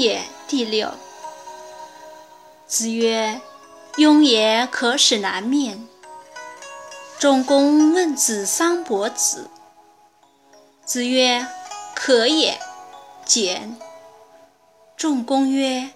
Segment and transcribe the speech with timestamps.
[0.00, 0.22] 也。
[0.48, 0.94] 第六。
[2.66, 3.40] 子曰
[3.96, 5.86] ：“庸也可使南面。”
[7.20, 9.50] 仲公问子桑伯子。
[10.84, 11.46] 子曰
[11.94, 12.58] ：“可也。”
[13.26, 13.76] 简。
[14.96, 15.90] 仲公曰：“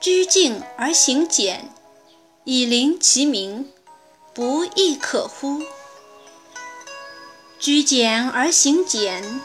[0.00, 1.68] 居敬而行俭，
[2.44, 3.70] 以临其民，
[4.32, 5.62] 不亦可乎？”
[7.60, 9.40] 居简而行俭，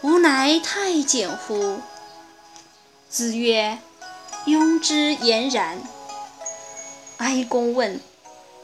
[0.00, 1.80] 吾乃太监乎？
[3.12, 3.78] 子曰
[4.48, 5.82] ：“庸之言然。”
[7.20, 8.00] 哀公问：“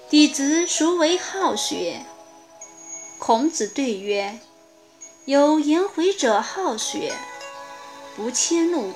[0.08, 2.00] 弟子孰为好学？”
[3.20, 4.38] 孔子对曰
[5.26, 7.12] ：“有颜回者好学，
[8.16, 8.94] 不迁怒，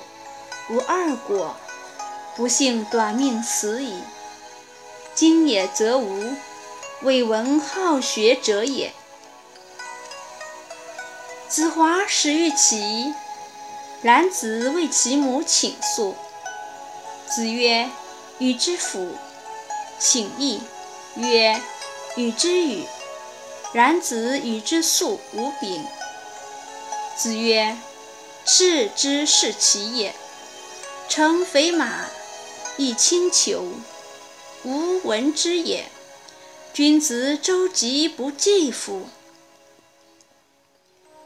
[0.71, 1.55] 无二过，
[2.35, 4.01] 不幸短命死矣。
[5.13, 6.33] 今也则无，
[7.03, 8.91] 未闻好学者也。”
[11.47, 13.13] 子华始于齐。
[14.03, 16.13] 然子为其母请诉，
[17.25, 17.89] 子曰
[18.37, 19.15] ：“与之辅。”
[19.97, 20.61] 请义
[21.15, 21.61] 曰
[22.17, 22.85] ：“与之与。”
[23.71, 25.85] 然子与之素无柄。
[27.15, 27.77] 子曰
[28.43, 30.13] ：“赤之是其也，
[31.07, 32.09] 乘肥马，
[32.75, 33.71] 以轻裘，
[34.63, 35.85] 无闻之也。
[36.73, 39.07] 君子周疾不济乎？”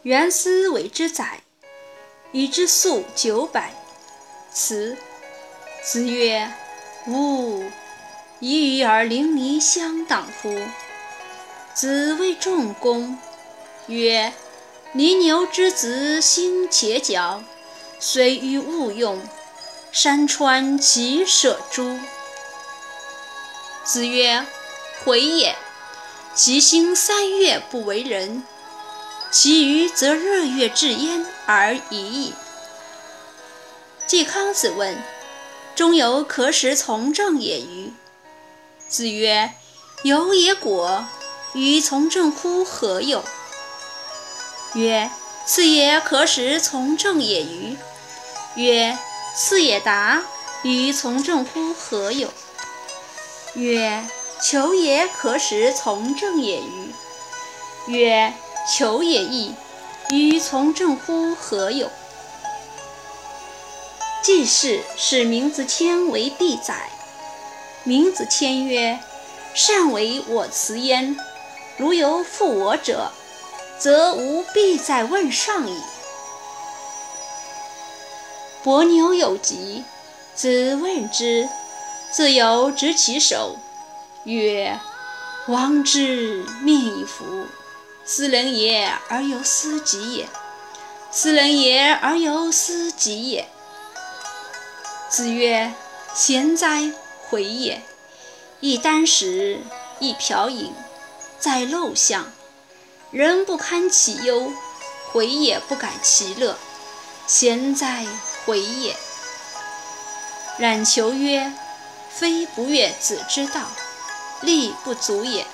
[0.03, 1.41] 元思为之宰。
[2.31, 3.73] 与之粟九百，
[4.51, 4.97] 辞。
[5.83, 6.51] 子曰
[7.07, 7.63] ：“吾
[8.39, 10.59] 以与而邻里相党乎？”
[11.73, 13.17] 子谓仲弓
[13.87, 14.33] 曰
[14.91, 17.41] ：“泥牛之子心且角，
[17.99, 19.21] 虽与勿用，
[19.93, 21.97] 山川其舍诸？”
[23.85, 24.45] 子曰
[25.05, 25.55] ：“回也。
[26.35, 28.43] 其心三月不为人。”
[29.31, 32.33] 其余则日月至焉而已矣。
[34.05, 34.97] 季康子问
[35.75, 37.91] ：“中有可使从政也与？”
[38.87, 39.51] 子曰
[40.03, 41.05] ：“有也果，
[41.53, 43.23] 与从政乎何有？”
[44.75, 45.11] 曰
[45.45, 47.75] ：“次也可使从政也与？”
[48.55, 48.97] 曰
[49.35, 50.23] ：“次也达，
[50.63, 52.33] 与从政乎何有？”
[53.55, 54.07] 曰
[54.41, 56.91] ：“求也可使从政也与？”
[57.91, 58.33] 曰：
[58.69, 59.53] 求也易，
[60.09, 61.89] 与从政乎何有？
[64.21, 66.89] 季氏使明子谦为必宰。
[67.85, 68.99] 明子谦曰
[69.55, 71.15] ：“善为我辞焉。
[71.77, 73.11] 如有负我者，
[73.79, 75.81] 则无必在问上矣。”
[78.63, 79.85] 伯牛有疾，
[80.35, 81.47] 子问之，
[82.11, 83.55] 自由执其手，
[84.25, 84.77] 曰
[85.47, 87.23] ：“王之命矣夫！”
[88.09, 90.29] 斯人也而犹思己也，
[91.11, 93.49] 斯人也而犹思己也。
[95.09, 95.73] 子曰
[96.15, 96.89] ：“贤哉，
[97.27, 97.81] 回也！
[98.61, 99.59] 一箪食，
[99.99, 100.73] 一瓢饮，
[101.37, 102.31] 在陋巷，
[103.11, 104.53] 人不堪其忧，
[105.11, 106.57] 回也不改其乐。
[107.27, 108.05] 贤哉，
[108.45, 108.95] 回也！”
[110.57, 111.51] 冉求曰
[112.09, 113.63] ：“非不悦子之道，
[114.39, 115.45] 力不足也。”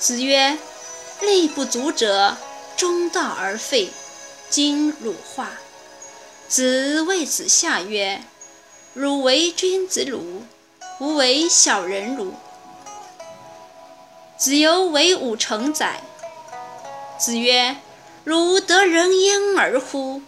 [0.00, 0.56] 子曰。
[1.20, 2.36] 力不足者，
[2.76, 3.90] 中道而废。
[4.50, 5.50] 今汝化。
[6.48, 8.22] 子谓子夏曰
[8.94, 10.42] ：“汝为君子鲁，
[11.00, 12.32] 吾为小人鲁。”
[14.38, 16.00] 子游为五成宰。
[17.18, 17.76] 子曰
[18.24, 20.22] ：“汝得人焉而乎？”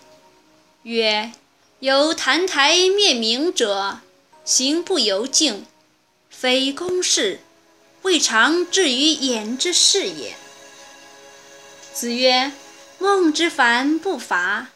[0.83, 1.33] 曰
[1.81, 4.01] ：“有澹台灭明者，
[4.45, 5.67] 行不由径，
[6.29, 7.41] 非公事，
[8.03, 10.35] 未尝至于言之事也。”
[11.93, 12.53] 子曰
[12.99, 14.69] ：“孟之反不伐，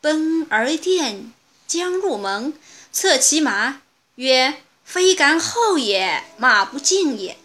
[0.00, 1.32] 奔而殿，
[1.66, 2.52] 将入门，
[2.92, 3.80] 策其马，
[4.16, 4.54] 曰
[4.84, 7.36] ：‘非敢后也，马不进也。’”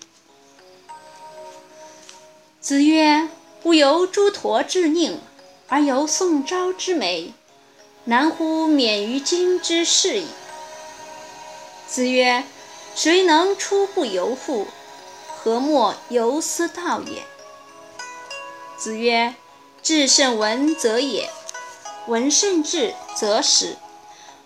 [2.60, 3.30] 子曰
[3.64, 5.20] ：“吾由诸陀之佞，
[5.68, 7.34] 而由宋昭之美，
[8.06, 10.28] 难乎免于今之事矣。”
[11.88, 12.44] 子曰
[12.96, 14.68] ：“谁能出不由乎？
[15.28, 17.24] 何莫由斯道也？”
[18.82, 19.36] 子曰
[19.84, 21.30] ：“至圣文则也，
[22.08, 23.78] 文圣至则始。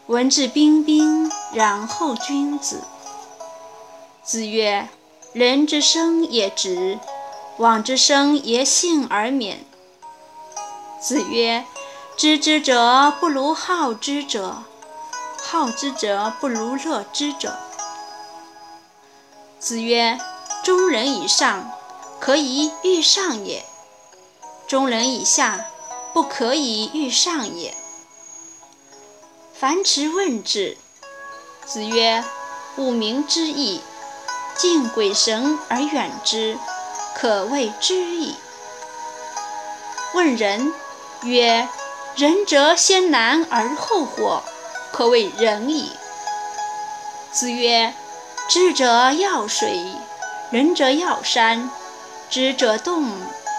[0.07, 2.81] 文质彬彬，然后君子。”
[4.25, 4.89] 子曰
[5.31, 6.99] ：“人之生也直，
[7.59, 9.63] 往之生也幸而免。”
[10.99, 11.63] 子曰
[12.17, 14.63] ：“知之者不如好之者，
[15.41, 17.57] 好之者不如乐之者。”
[19.61, 20.19] 子曰
[20.61, 21.71] ：“中人以上，
[22.19, 23.63] 可以欲上也。”
[24.67, 25.63] 中人以下，
[26.11, 27.75] 不可以欲上也。
[29.53, 30.77] 樊迟问之。
[31.65, 32.23] 子曰
[32.77, 33.81] ：“吾明之义，
[34.57, 36.57] 敬鬼神而远之，
[37.15, 38.35] 可谓知矣。”
[40.15, 40.73] 问仁，
[41.23, 41.67] 曰
[42.15, 44.41] ：“仁者先难而后获，
[44.91, 45.91] 可谓仁矣。”
[47.31, 47.93] 子曰
[48.49, 49.85] ：“智者要水，
[50.49, 51.69] 仁者要山；
[52.29, 53.11] 知者动，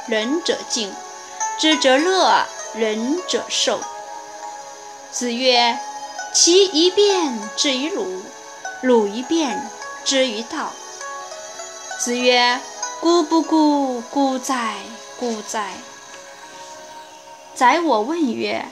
[0.07, 0.91] 仁者静；
[1.59, 2.45] 知者乐，
[2.75, 3.81] 仁者寿。”
[5.13, 5.79] 子曰
[6.35, 8.23] ：“其一辩至于鲁，
[8.83, 9.69] 鲁一辩
[10.05, 10.73] 之于道。”
[11.99, 12.61] 子曰
[13.01, 14.77] ：“孤不孤，孤哉，
[15.19, 15.73] 孤哉！”
[17.57, 18.67] 宰我问曰：“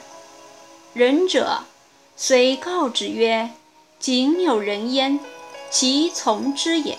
[0.92, 1.60] 仁者，
[2.16, 3.50] 虽告之曰
[3.98, 5.19] ：‘井有人焉’，
[5.70, 6.98] 其从之也？”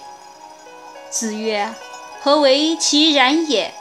[1.12, 1.72] 子曰
[2.24, 3.72] ：“何为其然也？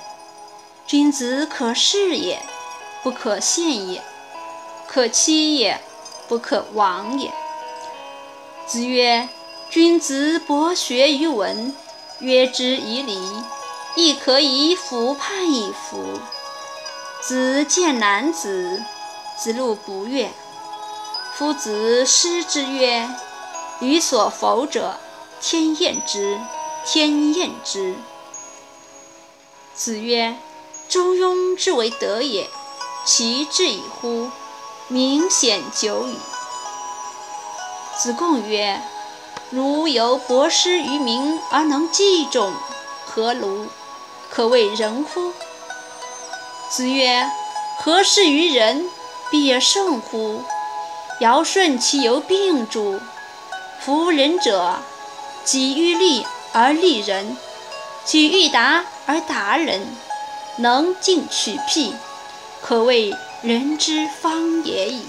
[0.87, 2.43] 君子可视也，
[3.03, 4.03] 不可陷也。”
[4.87, 5.81] 可欺也，
[6.29, 7.33] 不可亡也。
[8.67, 9.29] 子曰
[9.69, 11.75] ：“君子博学于文，
[12.21, 13.19] 约之以礼，
[13.97, 16.21] 亦可以服判以服。”
[17.21, 18.81] 子见男子，
[19.37, 20.31] 子路不悦。
[21.33, 23.09] 夫子师之曰
[23.81, 25.01] ：“予所否者，
[25.41, 26.39] 天厌之，
[26.87, 27.97] 天厌之。”
[29.75, 30.37] 子曰
[30.89, 32.49] ：“中庸之为德也，
[33.05, 34.31] 其志矣乎！”
[34.89, 36.19] 明显久矣。
[37.99, 38.83] 子贡曰
[39.51, 42.53] ：“如有博施于民而能济众，
[43.07, 43.67] 何如？
[44.31, 45.33] 可谓仁乎？”
[46.71, 47.31] 子曰
[47.81, 48.91] ：“何事于人，
[49.31, 50.43] 必也圣乎？
[51.21, 53.01] 尧舜其犹病诸？
[53.81, 54.77] 夫仁者，
[55.45, 57.37] 己欲立而立人，
[58.05, 59.97] 己欲达而达人，
[60.56, 61.93] 能进取辟，
[62.62, 63.12] 可谓。”
[63.45, 65.03] 人之方也已。